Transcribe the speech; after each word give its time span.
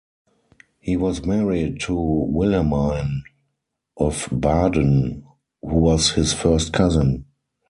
He 0.79 0.97
was 0.97 1.27
married 1.27 1.79
to 1.81 1.93
Wilhelmine 1.93 3.21
of 3.97 4.27
Baden 4.31 5.23
who 5.61 5.75
was 5.75 6.13
his 6.13 6.33
first 6.33 6.73
cousin. 6.73 7.25